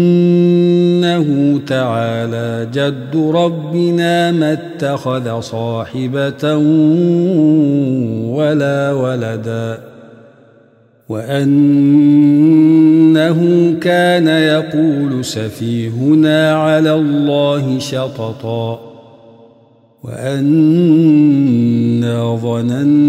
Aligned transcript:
تعالى 1.67 2.69
جد 2.73 3.15
ربنا 3.15 4.31
ما 4.31 4.53
اتخذ 4.53 5.39
صاحبة 5.39 6.57
ولا 8.37 8.93
ولدا. 8.93 9.88
وأنه 11.09 12.59
كان 13.81 14.27
يقول 14.27 15.25
سفيهنا 15.25 16.53
على 16.53 16.93
الله 16.93 17.79
شططا 17.79 18.79
وأنا 20.03 20.75
ظننا 22.35 22.99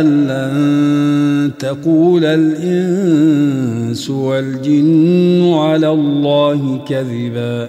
أن 0.00 0.26
لن 0.26 1.50
تقول 1.58 2.24
الإنس 2.24 4.10
والجن 4.10 5.52
على 5.54 5.90
الله 5.90 6.80
كذبا 6.88 7.68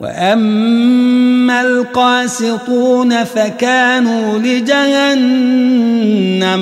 وأما 0.00 1.60
القاسطون 1.60 3.24
فكانوا 3.24 4.38
لجهنم 4.38 5.84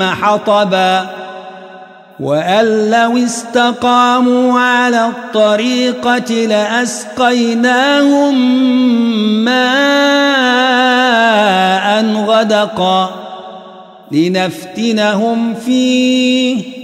حطباً 0.02 1.24
وأن 2.20 2.90
لو 2.90 3.16
استقاموا 3.24 4.60
على 4.60 5.06
الطريقة 5.06 6.34
لأسقيناهم 6.46 7.54
ماء 9.44 9.74
غدقا 12.26 13.10
لنفتنهم 14.12 15.54
فيه 15.54 16.83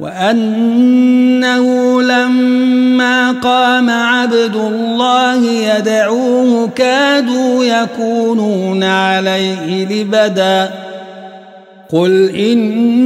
وأنه 0.00 1.66
لما 2.02 3.32
قام 3.32 3.90
عبد 3.90 4.56
الله 4.56 5.44
يدعوه 5.44 6.68
كادوا 6.68 7.64
يكونون 7.64 8.82
عليه 8.82 9.86
لبدا. 9.86 10.70
قل 11.92 12.30
إنما 12.36 13.00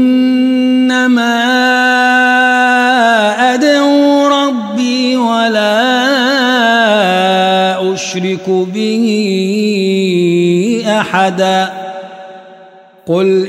أدعو 3.54 4.26
ربي 4.26 5.16
ولا 5.16 5.88
أشرك 7.94 8.50
به 8.74 9.04
أحدا. 10.88 11.68
قل 13.06 13.48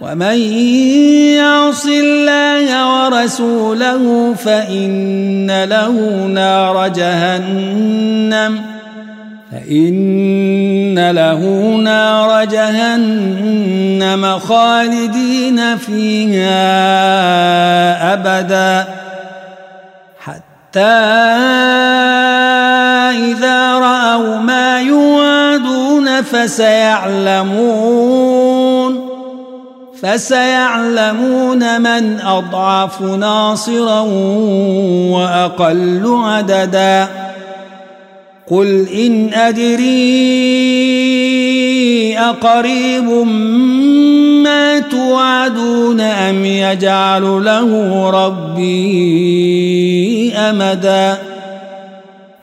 ومن 0.00 0.38
يعص 1.36 1.86
الله 1.86 2.66
ورسوله 3.04 4.34
فإن 4.34 5.64
له 5.64 5.92
نار 6.26 6.88
جهنم 6.88 8.62
فإن 9.52 11.10
له 11.10 11.40
نار 11.76 12.44
جهنم 12.44 14.38
خالدين 14.38 15.76
فيها 15.76 16.52
أبدا. 18.12 18.84
حتى 20.20 20.80
إذا 23.30 23.78
رأوا 23.78 24.38
ما 24.38 24.80
يوعدون 24.80 26.22
فسيعلمون. 26.22 27.90
فسيعلمون 30.02 31.80
من 31.80 32.20
أضعف 32.20 33.02
ناصرا 33.02 34.00
وأقل 35.10 36.02
عددا. 36.24 37.08
قل 38.50 38.88
إن 38.88 39.34
أدري 39.34 39.90
أقريب 42.18 43.26
ما 44.42 44.78
توعدون 44.78 46.00
أم 46.00 46.44
يجعل 46.44 47.22
له 47.44 48.10
ربي 48.10 48.72
أمدا. 50.32 51.29